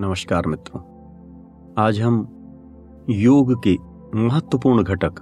[0.00, 0.80] नमस्कार मित्रों।
[1.78, 2.28] आज हम
[3.10, 3.76] योग के
[4.14, 5.14] महत्वपूर्ण घटक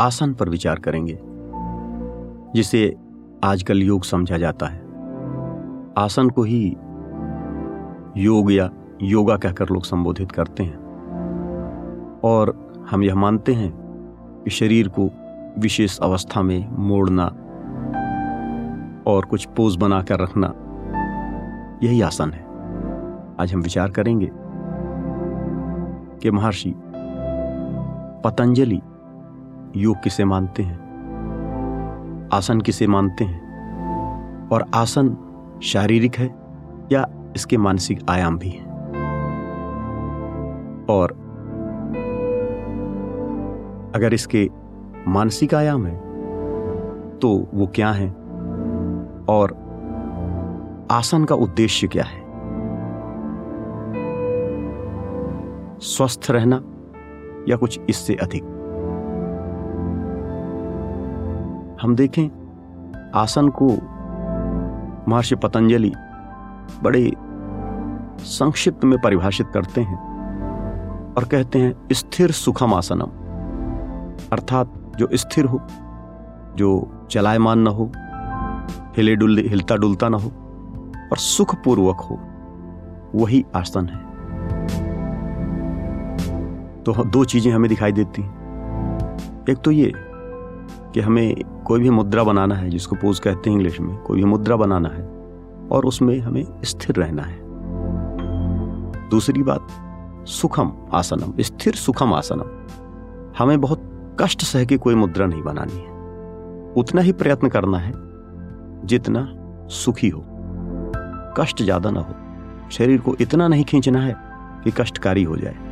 [0.00, 1.18] आसन पर विचार करेंगे,
[2.54, 2.96] जिसे
[3.44, 4.80] आजकल योग समझा जाता है।
[5.98, 6.76] आसन को ही
[8.16, 8.70] योग या
[9.02, 10.76] योगा कहकर लोग संबोधित करते हैं।
[12.24, 13.72] और हम यह मानते हैं
[14.44, 15.10] कि शरीर को
[15.58, 17.26] विशेष अवस्था में मोड़ना
[19.06, 20.54] और कुछ पोज बनाकर रखना
[21.82, 22.47] यही आसन है।
[23.40, 24.28] आज हम विचार करेंगे
[26.22, 26.72] कि महर्षि
[28.24, 28.80] पतंजलि
[29.76, 35.16] योग किसे मानते हैं, आसन किसे मानते हैं, और आसन
[35.62, 36.26] शारीरिक है
[36.92, 37.06] या
[37.36, 38.66] इसके मानसिक आयाम भी है।
[40.90, 41.12] और
[43.94, 44.48] अगर इसके
[45.08, 45.96] मानसिक आयाम है
[47.18, 48.08] तो वो क्या है,
[49.28, 49.56] और
[50.90, 52.27] आसन का उद्देश्य क्या है?
[55.80, 56.56] स्वस्थ रहना
[57.48, 58.42] या कुछ इससे अधिक।
[61.82, 62.28] हम देखें,
[63.14, 63.68] आसन को
[65.08, 65.92] महर्षि पतंजलि
[66.82, 67.12] बड़े
[68.18, 69.98] संक्षिप्त में परिभाषित करते हैं
[71.14, 73.10] और कहते हैं, स्थिर सुखम आसनम।
[74.32, 75.60] अर्थात, जो स्थिर हो,
[76.56, 77.92] जो चलायमान न हो,
[78.96, 80.28] हिले डुल हिलता डुलता ना हो
[81.12, 82.20] और सुखपूर्वक हो,
[83.14, 84.07] वही आसन है।
[86.88, 89.92] तो दो चीज़ें हमें दिखाई देती। हैं एक तो ये
[90.94, 91.34] कि हमें
[91.66, 94.88] कोई भी मुद्रा बनाना है, जिसको पोज कहते हैं इंग्लिश में, कोई भी मुद्रा बनाना
[94.88, 95.02] है,
[95.68, 97.38] और उसमें हमें स्थिर रहना है।
[99.08, 99.66] दूसरी बात,
[100.28, 102.50] सुखम आसनम, स्थिर सुखम आसनम।
[103.38, 103.82] हमें बहुत
[104.20, 105.88] कष्ट सह के कोई मुद्रा नहीं बनानी है।
[106.74, 107.92] उतना ही प्रयत्न करना है,
[108.84, 109.28] जितना
[109.68, 110.24] सुखी हो।
[111.38, 112.14] कष्ट ज़्यादा ना हो।
[112.70, 114.16] शरीर को इतना नहीं खींचना है
[114.64, 115.67] कि कष्टकारी हो जाए।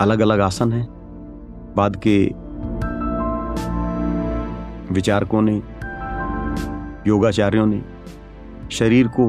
[0.00, 0.86] अलग अलग आसन हैं।
[1.76, 2.26] बाद के
[4.94, 5.62] विचारकों ने,
[7.06, 7.82] योगाचार्यों ने,
[8.70, 9.26] शरीर को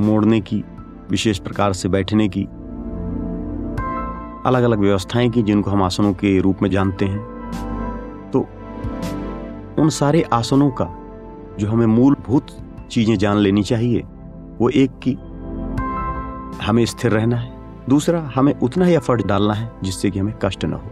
[0.00, 0.64] मोड़ने की,
[1.10, 2.44] विशेष प्रकार से बैठने की
[4.46, 7.20] अलग अलग व्यवस्थाएँ की जिनको हम आसनों के रूप में जानते हैं।
[8.30, 8.40] तो
[9.82, 10.88] उन सारे आसनों का
[11.58, 12.46] जो हमें मूलभूत
[12.90, 14.00] चीज़ें जान लेनी चाहिए,
[14.60, 15.12] वो एक की
[16.64, 17.51] हमें स्थिर रहना है।
[17.88, 20.86] दूसरा, हमें उतना ही एफर्ट डालना है जिससे कि हमें कष्ट ना हो।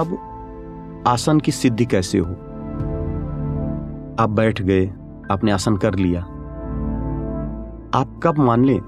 [0.00, 0.18] अब,
[1.06, 2.32] आसन की सिद्धि कैसे हो?
[4.20, 4.92] आप बैठ गए,
[5.30, 6.20] आपने आसन कर लिया।
[7.94, 8.80] आप कब मान लें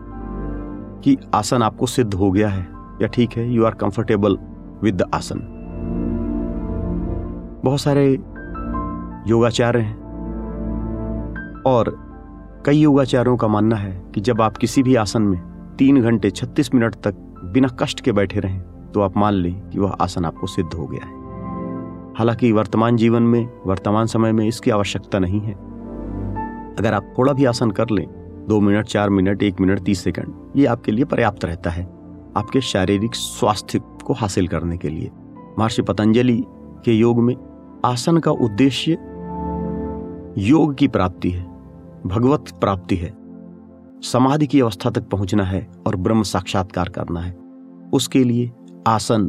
[1.04, 2.68] कि आसन आपको सिद्ध हो गया है?
[3.02, 4.38] या ठीक है you are comfortable
[4.82, 5.56] with the आसन।
[7.64, 8.12] बहुत सारे
[9.26, 10.00] योगाचार्य हैं।
[11.66, 12.10] और
[12.66, 15.49] कई योगाचार्यों का मानना है कि जब आप किसी भी आसन में
[15.80, 17.14] तीन घंटे छत्तीस मिनट तक
[17.44, 18.60] बिना कष्ट के बैठे रहें
[18.94, 21.12] तो आप मान लें कि वह आसन आपको सिद्ध हो गया है।
[22.18, 25.52] हालाँकि वर्तमान जीवन में, वर्तमान समय में इसकी आवश्यकता नहीं है।
[26.78, 28.06] अगर आप थोड़ा भी आसन कर लें,
[28.48, 31.84] दो मिनट, चार मिनट, एक मिनट, तीस सेकंड, ये आपके लिए पर्याप्त रहता है,
[32.36, 35.10] आपके शारीरिक स्वास्थ्य को हासिल करने के लिए।
[35.58, 36.44] महर्षि पतंजलि
[36.84, 37.34] के योग में
[37.84, 38.92] आसन का उद्देश्य
[40.38, 41.44] योग की प्राप्ति है,
[42.06, 43.19] भगवत प्राप्ति है।
[44.02, 47.36] समाधि की अवस्था तक पहुँचना है और ब्रह्म साक्षात्कार करना है।
[47.92, 48.52] उसके लिए
[48.88, 49.26] आसन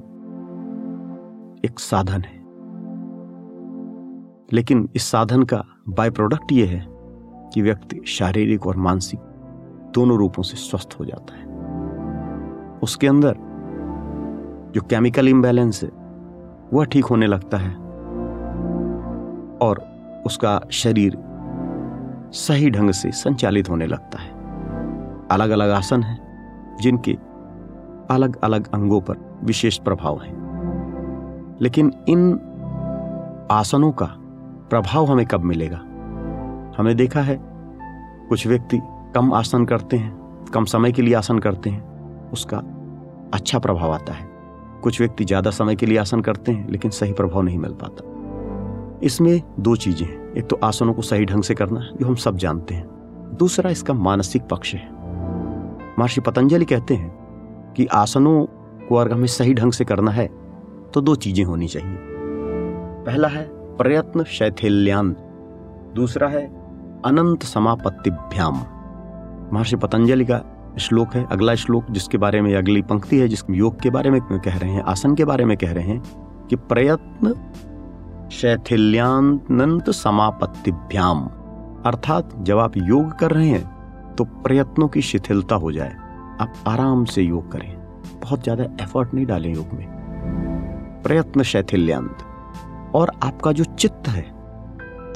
[1.65, 2.41] एक साधन है।
[4.53, 6.87] लेकिन इस साधन का बाय प्रोडक्ट यह है
[7.53, 9.19] कि व्यक्ति शारीरिक और मानसिक
[9.93, 11.45] दोनों रूपों से स्वस्थ हो जाता है।
[12.83, 13.35] उसके अंदर
[14.75, 15.89] जो केमिकल इम्बैलेंस है,
[16.73, 17.75] वह ठीक होने लगता है
[19.61, 19.91] और
[20.25, 21.17] उसका शरीर
[22.33, 24.30] सही ढंग से संचालित होने लगता है।
[25.31, 26.19] अलग अलग आसन हैं,
[26.81, 27.17] जिनके
[28.13, 30.31] अलग अलग अंगों पर विशेष प्रभाव है।
[31.61, 32.33] लेकिन इन
[33.51, 34.05] आसनों का
[34.69, 35.77] प्रभाव हमें कब मिलेगा?
[36.77, 37.39] हमने देखा है,
[38.29, 38.79] कुछ व्यक्ति
[39.15, 42.57] कम आसन करते हैं, कम समय के लिए आसन करते हैं, उसका
[43.33, 44.29] अच्छा प्रभाव आता है।
[44.83, 48.09] कुछ व्यक्ति ज़्यादा समय के लिए आसन करते हैं, लेकिन सही प्रभाव नहीं मिल पाता।
[49.03, 52.37] इसमें दो चीज़ें हैं, एक तो आसनों को सही ढंग से करना, जो हम सब
[52.37, 52.87] जानते हैं।
[53.39, 55.00] दूसरा इसका मानसिक पक्ष है।
[56.01, 58.45] महर्षि पतंजलि कहते हैं कि आसनों
[58.87, 60.25] को अगर हमें सही ढंग से करना है
[60.93, 61.97] तो दो चीज़ें होनी चाहिए।
[63.05, 63.43] पहला है
[63.77, 65.15] प्रयत्न शैथिल्यान,
[65.95, 66.45] दूसरा है
[67.05, 68.55] अनंत समापत्तिभ्याम।
[69.53, 70.41] महर्षि पतंजलि का
[70.79, 74.21] श्लोक है, अगला श्लोक जिसके बारे में, अगली पंक्ति है जिस योग के बारे में
[74.21, 77.33] कह रहे हैं, आसन के बारे में कह रहे हैं कि प्रयत्न
[78.31, 81.25] शैथिल्यानंत समापत्तिभ्याम,
[81.85, 83.80] अर्थात जब आप योग कर रहे हैं
[84.17, 85.95] तो प्रयत्नों की शिथिलता हो जाए।
[86.41, 87.77] आप आराम से योग करें।
[88.23, 89.87] बहुत ज़्यादा एफर्ट नहीं डालें योग में।
[91.03, 92.17] प्रयत्न शैथिल्यांत।
[92.95, 94.21] और आपका जो चित्त है,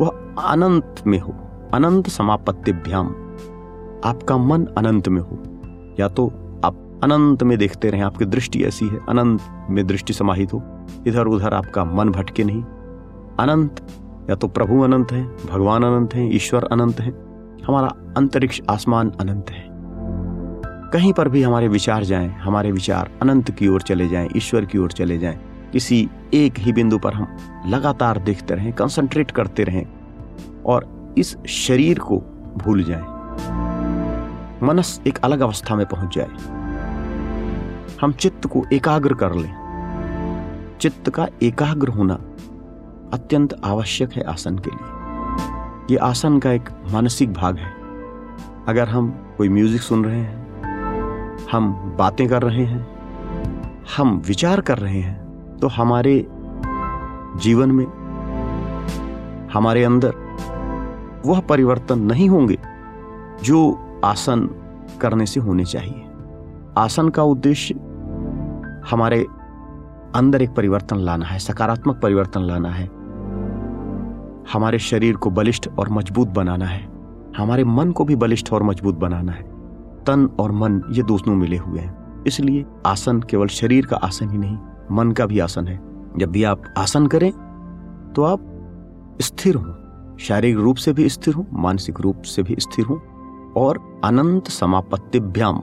[0.02, 0.08] वह
[0.44, 1.36] अनंत में हो।
[1.74, 3.08] अनंत समापत्तिभ्याम।
[4.06, 5.44] आपका मन अनंत में हो।
[6.00, 6.28] या तो
[6.66, 10.64] आप अनंत में देखते रहे, आपकी दृष्टि ऐसी है, अनंत में दृष्टि समाहित हो।
[11.08, 12.64] इधर उधर आपका मन भटके नहीं।
[13.40, 13.88] अनंत,
[14.30, 17.25] या तो प्रभु अनंत है, भगवान अनंत है, ईश्वर अनंत है।
[17.68, 19.64] हमारा अंतरिक्ष आसमान अनंत है।
[20.94, 24.78] कहीं पर भी हमारे विचार जाएँ, हमारे विचार अनंत की ओर चले जाएँ, ईश्वर की
[24.78, 25.40] ओर चले जाएँ,
[25.74, 29.86] किसी एक ही बिंदु पर हम लगातार देखते रहें कंसंट्रेट करते रहें
[30.64, 32.18] और इस शरीर को
[32.58, 33.04] भूल जाएँ।
[34.64, 36.28] मनस एक अलग अवस्था में पहुँच जाए।
[38.02, 39.54] हम चित्त को एकाग्र कर लें।
[40.82, 42.14] चित्त का एकाग्र होना
[43.14, 44.95] अत्यंत आवश्यक है आसन के लिए।
[45.92, 47.72] यह आसन का एक मानसिक भाग है।
[48.68, 52.86] अगर हम कोई म्यूज़िक सुन रहे हैं, हम बातें कर रहे हैं,
[53.98, 56.16] हम विचार कर रहे हैं तो हमारे
[57.38, 57.86] जीवन में,
[59.54, 60.14] हमारे अंदर
[61.26, 62.58] वह परिवर्तन नहीं होंगे
[63.44, 63.60] जो
[64.06, 64.50] आसन
[65.02, 66.04] करने से होने चाहिए।
[66.78, 67.76] आसन का उद्देश्य
[68.90, 69.26] हमारे
[70.16, 72.90] अंदर एक परिवर्तन लाना है, सकारात्मक परिवर्तन लाना है।
[74.54, 76.88] हमारे शरीर को बलिष्ठ और मज़बूत बनाना है।
[77.38, 79.44] हमारे मन को भी बलिष्ठ और मज़बूत बनाना है।
[80.06, 84.38] तन और मन ये दोनों मिले हुए हैं। इसलिए आसन केवल शरीर का आसन ही
[84.38, 84.58] नहीं,
[84.92, 85.80] मन का भी आसन है।
[86.18, 87.32] जब भी आप आसन करें
[88.16, 88.46] तो आप
[89.22, 93.02] स्थिर हो। शारीरिक रूप से भी स्थिर हो, मानसिक रूप से भी स्थिर हो
[93.58, 95.62] और अनंत समापत्तिभ्याम।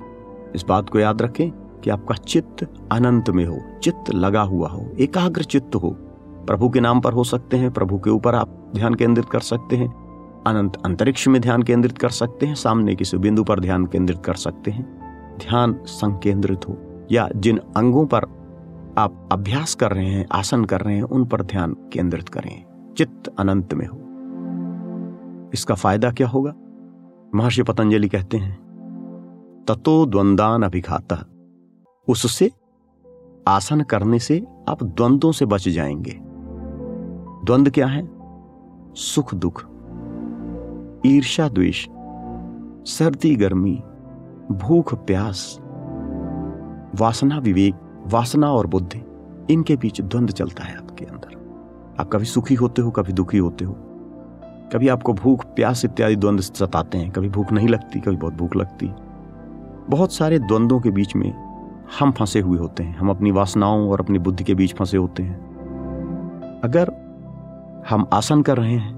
[0.55, 4.87] इस बात को याद रखें कि आपका चित्त अनंत में हो, चित्त लगा हुआ हो,
[5.01, 5.97] एकाग्र चित्त हो।
[6.47, 9.77] प्रभु के नाम पर हो सकते हैं, प्रभु के ऊपर आप ध्यान केंद्रित कर सकते
[9.77, 10.03] हैं,
[10.47, 14.35] अनंत अंतरिक्ष में ध्यान केंद्रित कर सकते हैं, सामने किसी बिंदु पर ध्यान केंद्रित कर
[14.35, 15.03] सकते हैं।
[15.39, 18.23] ध्यान संकेंद्रित हो, या जिन अंगों पर
[18.99, 22.65] आप अभ्यास कर रहे हैं, आसन कर रहे हैं, उन पर ध्यान केंद्रित करें।
[22.97, 23.99] चित्त अनंत में हो।
[25.55, 26.55] इसका फ़ायदा क्या होगा?
[27.35, 28.63] महर्षि पतंजलि कहते हैं,
[29.69, 31.27] ततो द्वंदान अभिघाता।
[32.09, 32.51] उससे
[33.49, 36.32] आसन करने से आप द्वंद्वों से बच जाएँगे।
[37.45, 38.11] द्वंद्व क्या है?
[38.95, 39.67] सुख, दुख
[41.07, 41.89] ईर्षा द्वेष,
[42.93, 43.83] सर्दी, गर्मी,
[44.53, 45.59] भूख, प्यास,
[46.95, 47.75] वासना, विवेक,
[48.07, 49.05] वासना और बुद्धि,
[49.55, 51.43] इनके बीच द्वंद्व चलता है आपके अंदर।
[52.01, 53.73] आप कभी सुखी होते हो, कभी दुखी होते हो।
[54.73, 58.57] कभी आपको भूख, प्यास इत्यादि द्वंद्व सताते हैं। कभी भूख नहीं लगती, कभी बहुत भूख
[58.57, 58.91] लगती।
[59.91, 61.35] बहुत सारे द्वंद्वों के बीच में
[62.01, 65.23] हम फंसे हुए होते हैं। हम अपनी वासनाओं और अपनी बुद्धि के बीच फंसे होते
[65.23, 65.53] हैं।
[66.65, 67.02] अगर
[67.89, 68.95] हम आसन कर रहे हैं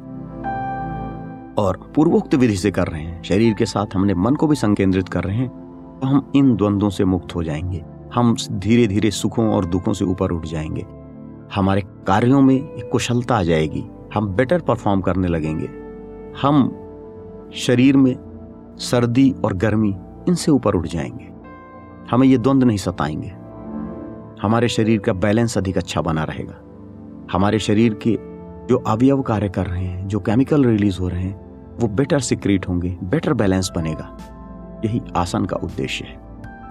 [1.55, 5.09] और पूर्वोक्त विधि से कर रहे हैं। शरीर के साथ हमने मन को भी संकेंद्रित
[5.09, 5.49] कर रहे हैं।
[6.03, 7.85] तो हम इन द्वंद्वों से मुक्त हो जाएँगे।
[8.15, 10.87] हम धीरे धीरे सुखों और दुखों से ऊपर उठ जाएँगे।
[11.55, 13.85] हमारे कार्यों में एक कुशलता आ जाएगी।
[14.15, 15.69] हम बेटर परफॉर्म करने लगेंगे।
[16.43, 16.69] हम
[17.55, 18.17] शरीर में
[18.79, 19.97] सर्दी और गर्मी
[20.29, 21.29] इनसे ऊपर उठ जाएँगे।
[22.11, 23.33] हमें ये द्वंद्व नहीं सताएँगे।
[24.43, 26.61] हमारे शरीर का बैलेंस अधिक अच्छा बना रहेगा।
[27.33, 28.34] हमारे शरीर के
[28.69, 31.35] जो अवयव कार्य कर रहे हैं, जो केमिकल रिलीज़ हो रहे हैं,
[31.81, 34.17] वो बेटर सिक्रीट होंगे बेटर बैलेंस बनेगा।
[34.85, 36.17] यही आसन का उद्देश्य है।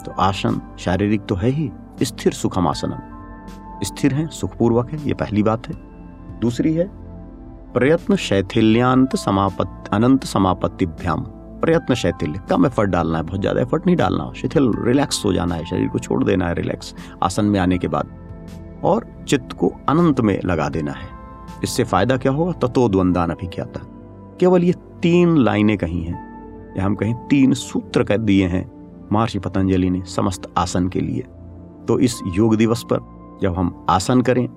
[0.05, 1.71] तो आसन शारीरिक तो है ही,
[2.03, 5.75] स्थिर सुखम आसनम। स्थिर है, सुखपूर्वक है, ये पहली बात है।
[6.39, 6.89] दूसरी है,
[7.73, 11.23] प्रयत्न शैथिल्यांत समापत, अनंत समापत्तिभ्याम।
[11.61, 15.55] प्रयत्न शैथिल्य, कम एफर्ट डालना है, बहुत ज़्यादा एफर्ट नहीं डालना। शिथिल रिलैक्स हो जाना
[15.55, 19.73] है, शरीर को छोड़ देना है रिलैक्स आसन में आने के बाद और चित्त को
[19.89, 21.12] अनंत में लगा देना है।
[21.63, 22.51] इससे फ़ायदा क्या होगा?
[23.47, 23.81] क्या था?
[24.39, 28.71] केवल ये तीन लाइनें कही हैं। या हम कहें तीन सूत्र कह दिए हैं
[29.11, 31.23] महर्षि पतंजलि ने समस्त आसन के लिए।
[31.87, 32.99] तो इस योग दिवस पर
[33.41, 34.47] जब हम आसन करें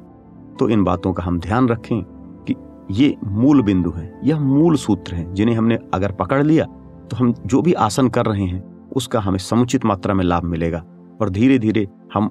[0.59, 2.03] तो इन बातों का हम ध्यान रखें
[2.49, 2.55] कि
[2.91, 6.65] ये मूल बिंदु है, यह मूल सूत्र है, जिन्हें हमने अगर पकड़ लिया
[7.11, 10.85] तो हम जो भी आसन कर रहे हैं, उसका हमें समुचित मात्रा में लाभ मिलेगा।
[11.21, 12.27] और धीरे धीरे हम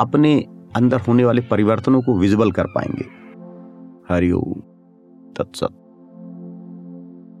[0.00, 0.46] अपने
[0.76, 3.04] अंदर होने वाले परिवर्तनों को विजिबल कर पाएँगे।
[4.10, 4.60] हरिओम।
[5.36, 5.85] तत्सत।